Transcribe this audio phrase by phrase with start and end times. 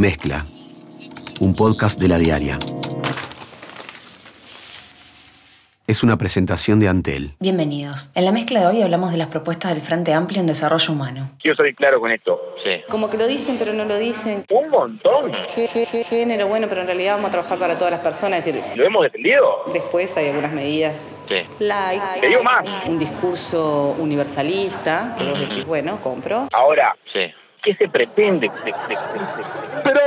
[0.00, 0.46] Mezcla,
[1.40, 2.58] un podcast de la diaria.
[5.86, 7.34] Es una presentación de Antel.
[7.38, 8.10] Bienvenidos.
[8.14, 11.32] En la mezcla de hoy hablamos de las propuestas del Frente Amplio en Desarrollo Humano.
[11.42, 12.40] Quiero ser claro con esto.
[12.64, 12.80] Sí.
[12.88, 14.42] Como que lo dicen, pero no lo dicen.
[14.48, 15.32] Un montón.
[15.32, 18.38] G- g- g- Género, bueno, pero en realidad vamos a trabajar para todas las personas.
[18.46, 19.64] Es decir, ¿Lo hemos defendido?
[19.70, 21.34] después hay algunas medidas Sí.
[21.58, 22.00] light.
[22.22, 22.86] Te digo más.
[22.86, 26.48] Un discurso universalista, que vos decís, bueno, compro.
[26.54, 27.20] Ahora, Sí.
[27.62, 28.48] ¿Qué se pretende?
[28.48, 30.00] de- de- de- de- Pero,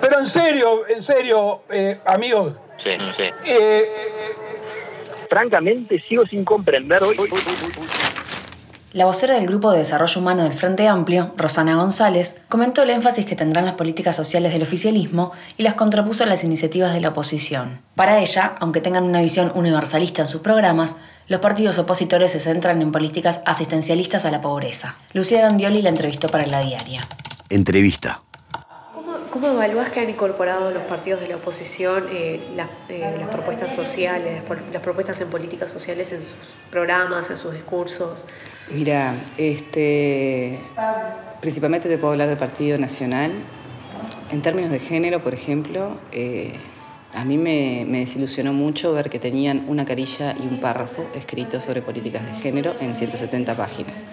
[0.00, 2.90] pero en serio, en serio, eh, amigos, Sí.
[3.16, 3.24] Sí.
[3.46, 3.88] eh,
[5.28, 7.16] Francamente, sigo sin comprender hoy.
[8.92, 13.24] La vocera del Grupo de Desarrollo Humano del Frente Amplio, Rosana González, comentó el énfasis
[13.24, 17.08] que tendrán las políticas sociales del oficialismo y las contrapuso a las iniciativas de la
[17.08, 17.80] oposición.
[17.94, 20.96] Para ella, aunque tengan una visión universalista en sus programas,
[21.26, 24.94] los partidos opositores se centran en políticas asistencialistas a la pobreza.
[25.14, 27.00] Lucía Gandioli la entrevistó para La Diaria.
[27.48, 28.20] Entrevista.
[29.32, 33.74] ¿Cómo, evalúas que han incorporado los partidos de la oposición eh, las, eh, las propuestas
[33.74, 36.28] sociales, las propuestas en políticas sociales en sus
[36.70, 38.26] programas, en sus discursos?
[38.70, 40.58] Mira, este,
[41.40, 43.32] principalmente te puedo hablar del Partido Nacional.
[44.30, 46.52] En términos de género, por ejemplo, eh,
[47.14, 51.58] a mí me, me desilusionó mucho ver que tenían una carilla y un párrafo escrito
[51.62, 54.04] sobre políticas de género en 170 páginas.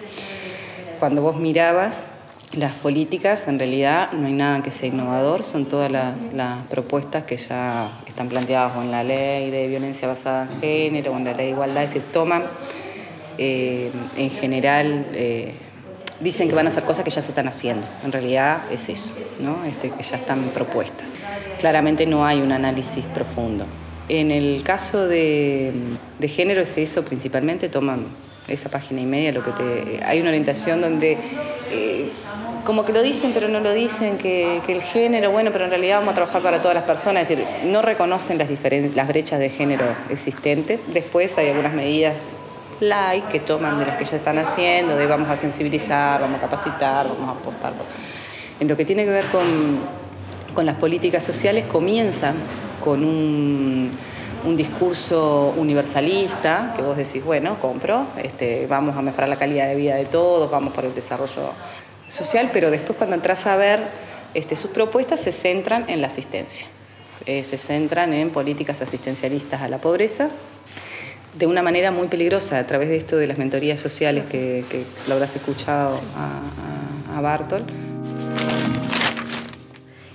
[0.98, 2.08] Cuando vos mirabas
[2.52, 7.22] las políticas, en realidad no hay nada que sea innovador, son todas las, las propuestas
[7.22, 11.24] que ya están planteadas o en la ley de violencia basada en género o en
[11.24, 12.44] la ley de igualdad, es decir, toman
[13.38, 15.54] eh, en general, eh,
[16.18, 17.86] dicen que van a hacer cosas que ya se están haciendo.
[18.04, 19.64] En realidad es eso, ¿no?
[19.64, 21.18] Este, que ya están propuestas.
[21.60, 23.64] Claramente no hay un análisis profundo.
[24.08, 25.72] En el caso de,
[26.18, 28.06] de género es eso principalmente, toman
[28.52, 31.18] esa página y media, lo que te, hay una orientación donde
[31.70, 32.10] eh,
[32.64, 35.98] como que lo dicen pero no lo dicen, que, el género, bueno, pero en realidad
[35.98, 38.48] vamos a trabajar para todas las personas, es decir, no reconocen las,
[38.94, 40.80] las brechas de género existentes.
[40.92, 42.28] Después hay algunas medidas
[42.80, 46.40] light que toman de las que ya están haciendo, de vamos a sensibilizar, vamos a
[46.42, 47.72] capacitar, vamos a apostar.
[48.58, 49.44] En lo que tiene que ver con,
[50.54, 52.34] con las políticas sociales, comienzan
[52.82, 53.90] con un,
[54.44, 59.76] un discurso universalista, que vos decís, bueno, compro, este, vamos a mejorar la calidad de
[59.76, 61.52] vida de todos, vamos por el desarrollo
[62.08, 63.80] social, pero después cuando entras a ver
[64.34, 66.66] este, sus propuestas se centran en la asistencia,
[67.26, 70.30] Eh, se centran en políticas asistencialistas a la pobreza,
[71.38, 74.86] de una manera muy peligrosa a través de esto de las mentorías sociales que, que
[75.06, 76.40] lo habrás escuchado a,
[77.12, 77.62] a, a Bartol.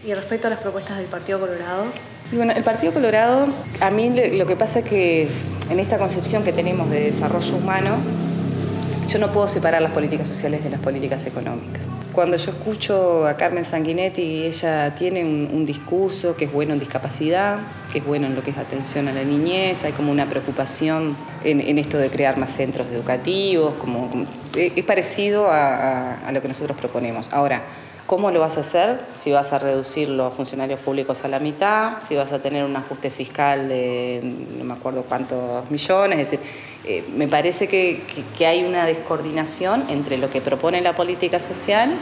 [0.03, 1.85] Y respecto a las propuestas del Partido Colorado,
[2.31, 3.47] Y bueno, el Partido Colorado,
[3.80, 5.28] a mí lo que pasa es que
[5.69, 7.97] en esta concepción que tenemos de desarrollo humano,
[9.08, 11.88] yo no puedo separar las políticas sociales de las políticas económicas.
[12.12, 17.59] Cuando yo escucho a Carmen Sanguinetti, ella tiene un, discurso que es bueno en discapacidad,
[17.91, 21.16] que es bueno en lo que es atención a la niñez, hay como una preocupación
[21.44, 24.09] en, esto de crear más centros educativos, como,
[24.56, 27.30] es parecido a, a- a lo que nosotros proponemos.
[27.31, 27.62] Ahora,
[28.05, 28.99] ¿Cómo lo vas a hacer?
[29.16, 32.75] Si vas a reducir los funcionarios públicos a la mitad, si vas a tener un
[32.75, 34.19] ajuste fiscal de
[34.59, 36.45] no me acuerdo cuántos millones, es decir,
[36.85, 38.03] eh, me parece que,
[38.45, 41.95] hay una descoordinación entre lo que propone la política social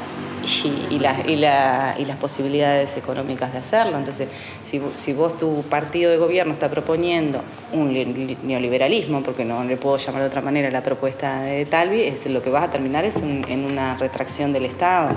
[0.90, 3.98] y, y la- y la- y las posibilidades económicas de hacerlo.
[3.98, 4.28] Entonces,
[4.62, 7.42] si, vo- si vos tu partido de gobierno está proponiendo
[7.72, 11.66] un li- li- neoliberalismo, porque no le puedo llamar de otra manera la propuesta de
[11.66, 15.12] Talvi, este, lo que vas a terminar es en una retracción del Estado.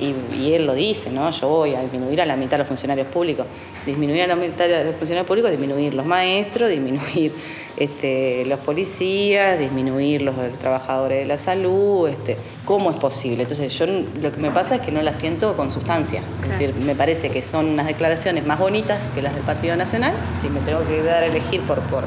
[0.00, 1.30] Y, y él lo dice, ¿no?
[1.30, 3.46] Yo voy a disminuir a la mitad los funcionarios públicos.
[3.84, 7.32] Disminuir a la mitad los funcionarios públicos, disminuir los maestros, disminuir
[7.76, 12.08] este, los policías, disminuir los, trabajadores de la salud.
[12.08, 13.42] Este, ¿Cómo es posible?
[13.42, 16.22] Entonces, yo lo que me pasa es que no la siento con sustancia.
[16.42, 20.12] Es decir, me parece que son unas declaraciones más bonitas que las del Partido Nacional.
[20.40, 22.04] Si me tengo que dar a elegir por, por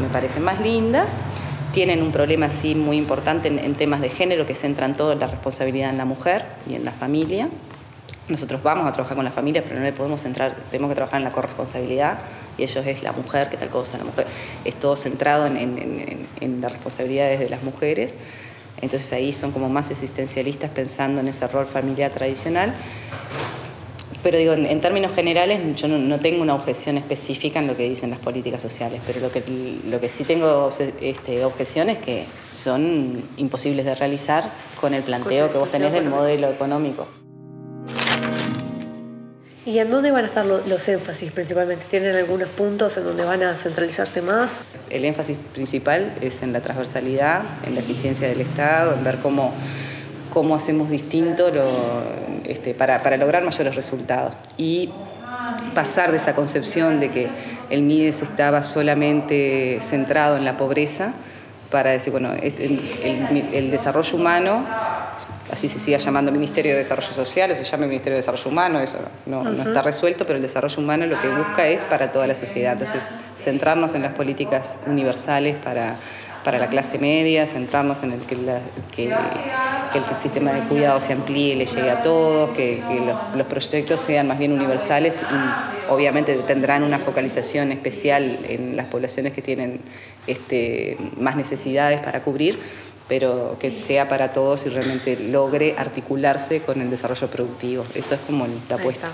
[0.00, 1.08] me parecen más lindas
[1.72, 5.26] tienen un problema sí muy importante en, temas de género que centran todo en la
[5.26, 7.48] responsabilidad en la mujer y en la familia.
[8.28, 11.18] Nosotros vamos a trabajar con la familia, pero no le podemos centrar, tenemos que trabajar
[11.20, 12.18] en la corresponsabilidad
[12.58, 14.26] y ellos es la mujer, qué tal cosa, la mujer.
[14.64, 18.14] Es todo centrado en, en- en- en las responsabilidades de las mujeres.
[18.80, 22.74] Entonces ahí son como más existencialistas pensando en ese rol familiar tradicional.
[24.22, 27.76] Pero digo, en, en términos generales, yo no, no tengo una objeción específica en lo
[27.76, 29.42] que dicen las políticas sociales, pero lo que,
[29.88, 30.70] lo que sí tengo
[31.00, 34.50] este, objeción es que son imposibles de realizar
[34.80, 37.06] con el planteo que vos tenés del modelo económico.
[39.66, 41.84] ¿y en dónde van a estar lo- los énfasis principalmente?
[41.90, 44.64] ¿Tienen algunos puntos en donde van a centralizarse más?
[44.88, 49.52] El énfasis principal es en la transversalidad, en la eficiencia del Estado, en ver cómo,
[50.38, 51.64] cómo hacemos distinto lo,
[52.44, 54.34] este, para, para lograr mayores resultados.
[54.56, 54.88] Y
[55.74, 57.28] pasar de esa concepción de que
[57.70, 61.12] el MIDES estaba solamente centrado en la pobreza
[61.72, 64.64] para decir, bueno, el, el- el desarrollo humano,
[65.52, 68.78] así se siga llamando Ministerio de Desarrollo Social, o se llame Ministerio de Desarrollo Humano,
[68.78, 72.28] eso no, no está resuelto, pero el desarrollo humano lo que busca es para toda
[72.28, 72.74] la sociedad.
[72.74, 73.02] Entonces,
[73.36, 75.96] centrarnos en las políticas universales para,
[76.44, 78.60] para la clase media, centrarnos en el que, la-
[78.94, 79.08] que,
[79.90, 83.36] que el sistema de cuidado se amplíe y le llegue a todos, que, que los,
[83.36, 89.32] los proyectos sean más bien universales y obviamente tendrán una focalización especial en las poblaciones
[89.32, 89.80] que tienen
[90.26, 92.58] este, más necesidades para cubrir,
[93.08, 97.84] pero que sea para todos y realmente logre articularse con el desarrollo productivo.
[97.94, 99.10] Eso es como la apuesta.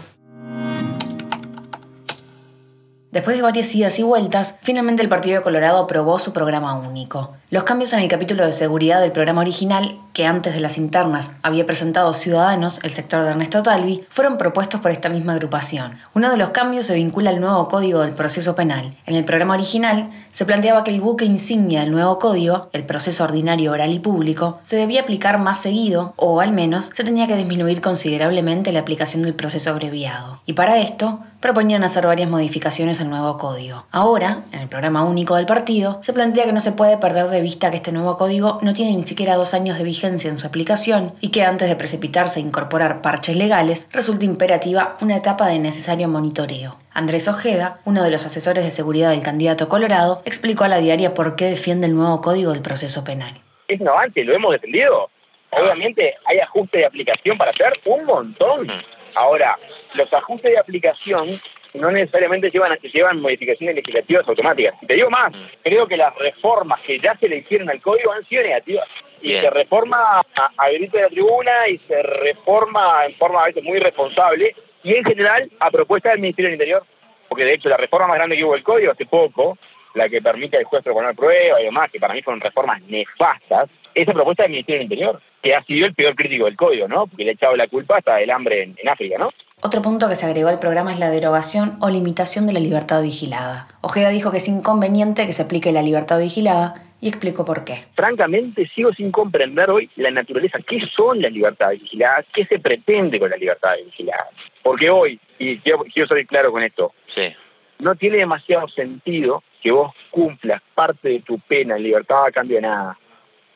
[3.14, 7.30] Después de varias idas y vueltas, finalmente el Partido de Colorado aprobó su programa único.
[7.48, 11.30] Los cambios en el capítulo de seguridad del programa original, que antes de las internas
[11.40, 15.96] había presentado Ciudadanos, el sector de Ernesto Talvi, fueron propuestos por esta misma agrupación.
[16.14, 18.96] Uno de los cambios se vincula al nuevo Código del Proceso Penal.
[19.06, 23.22] En el programa original se planteaba que el buque insignia del nuevo código, el proceso
[23.22, 27.36] ordinario oral y público, se debía aplicar más seguido, o al menos se tenía que
[27.36, 30.40] disminuir considerablemente la aplicación del proceso abreviado.
[30.46, 33.84] Y para esto, proponían hacer varias modificaciones al nuevo código.
[33.92, 37.42] Ahora, en el programa único del partido, se plantea que no se puede perder de
[37.42, 40.46] vista que este nuevo código no tiene ni siquiera dos años de vigencia en su
[40.46, 45.58] aplicación y que antes de precipitarse a incorporar parches legales, resulta imperativa una etapa de
[45.58, 46.78] necesario monitoreo.
[46.94, 51.12] Andrés Ojeda, uno de los asesores de seguridad del candidato Colorado, explicó a la diaria
[51.12, 53.34] por qué defiende el nuevo código del proceso penal.
[53.68, 55.10] Es un avance, lo hemos defendido.
[55.50, 58.66] Obviamente hay ajustes de aplicación para hacer un montón.
[59.14, 59.58] Ahora,
[59.94, 61.40] los ajustes de aplicación
[61.74, 64.74] no necesariamente llevan a que llevan modificaciones legislativas automáticas.
[64.80, 65.32] Y te digo más,
[65.62, 68.88] creo que las reformas que ya se le hicieron al código han sido negativas.
[69.20, 69.42] Y Bien.
[69.42, 70.24] se reforma a,
[70.56, 74.94] a grito de la tribuna y se reforma en forma a veces muy irresponsable y
[74.94, 76.84] en general a propuesta del Ministerio del Interior.
[77.28, 79.58] Porque de hecho la reforma más grande que hubo del código hace poco,
[79.94, 83.70] la que permite al juez proponer pruebas y demás, que para mí fueron reformas nefastas,
[83.94, 87.06] esa propuesta del Ministerio del Interior, que ha sido el peor crítico del código, ¿no?
[87.06, 89.30] Porque le ha echado la culpa hasta del hambre en, en África, ¿no?
[89.62, 93.02] Otro punto que se agregó al programa es la derogación o limitación de la libertad
[93.02, 93.68] vigilada.
[93.80, 97.84] Ojeda dijo que es inconveniente que se aplique la libertad vigilada y explicó por qué.
[97.94, 100.58] Francamente, sigo sin comprender hoy la naturaleza.
[100.66, 102.26] ¿Qué son las libertades vigiladas?
[102.34, 104.28] ¿Qué se pretende con las libertades vigiladas?
[104.62, 107.32] Porque hoy, y quiero, quiero ser claro con esto, Sí.
[107.78, 112.56] no tiene demasiado sentido que vos cumplas parte de tu pena en libertad a cambio
[112.56, 112.98] de nada.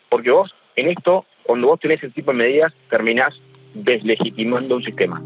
[0.08, 3.34] Porque vos, en esto, cuando vos tenés ese tipo de medidas, terminás
[3.74, 5.22] deslegitimando un sistema.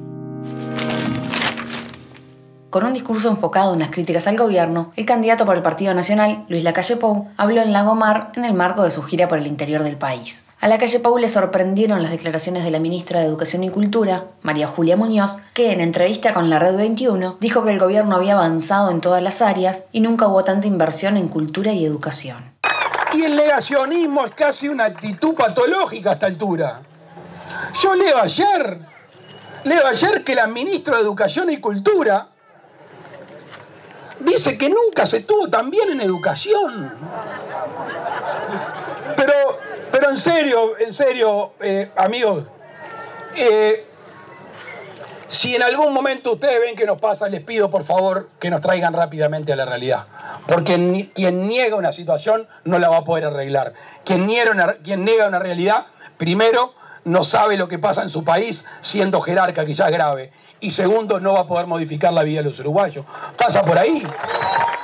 [2.73, 6.47] Con un discurso enfocado en las críticas al gobierno, el candidato por el Partido Nacional,
[6.49, 9.83] Luis Lacalle Pou, habló en Lagomar en el marco de su gira por el interior
[9.83, 10.47] del país.
[10.59, 14.69] A Lacalle Pou le sorprendieron las declaraciones de la ministra de Educación y Cultura, María
[14.69, 18.91] Julia Muñoz, que en entrevista con la Red 21 dijo que el gobierno había avanzado
[18.91, 22.55] en todas las áreas y nunca hubo tanta inversión en cultura y educación.
[23.13, 26.81] Y el negacionismo es casi una actitud patológica a esta altura.
[27.83, 28.92] Yo leo ayer,
[29.65, 32.29] leo ayer que la ministra de Educación y Cultura
[34.21, 36.93] dice que nunca se tuvo tan bien en educación.
[39.17, 39.33] Pero,
[39.91, 42.45] pero en serio, en serio, eh, amigos,
[43.37, 43.87] eh,
[45.33, 48.61] si en algún momento ustedes ven que nos pasa, les pido por favor que nos
[48.61, 50.07] traigan rápidamente a la realidad.
[50.47, 53.73] Porque quien niega una situación no la va a poder arreglar.
[54.05, 55.87] Quien niega una, quien niega una realidad,
[56.19, 60.31] primero, no sabe lo que pasa en su país siendo jerarca, que ya es grave.
[60.61, 63.05] Y segundo, no va a poder modificar la vida de los uruguayos.
[63.37, 64.07] Pasa por ahí.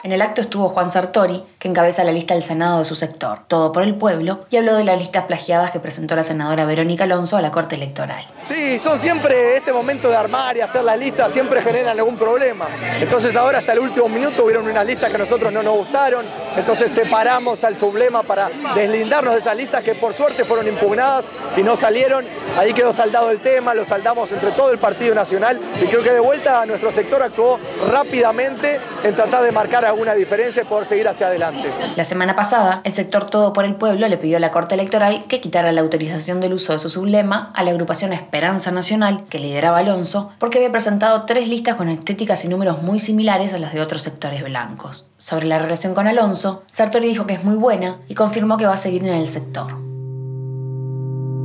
[0.03, 3.41] En el acto estuvo Juan Sartori, que encabeza la lista del Senado de su sector,
[3.47, 7.05] Todo por el Pueblo, y habló de las listas plagiadas que presentó la senadora Verónica
[7.05, 8.25] Alonso a la Corte Electoral.
[8.47, 12.67] Sí, son siempre este momento de armar y hacer la lista, siempre generan algún problema.
[13.01, 16.25] Entonces ahora hasta el último minuto hubieron unas listas que a nosotros no nos gustaron,
[16.57, 21.63] entonces separamos al sublema para deslindarnos de esas listas que por suerte fueron impugnadas y
[21.63, 22.08] no salieron.
[22.57, 26.11] Ahí quedó saldado el tema, lo saldamos entre todo el Partido Nacional y creo que
[26.11, 27.59] de vuelta nuestro sector actuó
[27.91, 31.69] rápidamente en tratar de marcar alguna diferencia y poder seguir hacia adelante.
[31.97, 35.25] La semana pasada, el sector Todo por el Pueblo le pidió a la Corte Electoral
[35.29, 39.39] que quitara la autorización del uso de su sublema a la agrupación Esperanza Nacional, que
[39.39, 43.75] lideraba Alonso, porque había presentado tres listas con estéticas y números muy similares a las
[43.75, 45.05] de otros sectores blancos.
[45.19, 48.75] Sobre la relación con Alonso, Sartori dijo que es muy buena y confirmó que va
[48.75, 49.88] a seguir en el sector.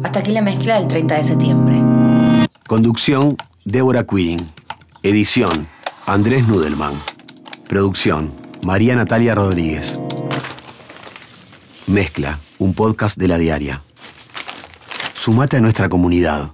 [0.03, 1.75] Hasta aquí la mezcla del 30 de septiembre.
[2.67, 4.39] Conducción, Débora Quirin.
[5.01, 5.67] Edición,
[6.05, 6.93] Andrés Nudelman.
[7.67, 8.33] Producción,
[8.63, 9.99] María Natalia Rodríguez.
[11.87, 13.81] Mezcla, un podcast de la diaria.
[15.13, 16.51] Sumate a nuestra comunidad.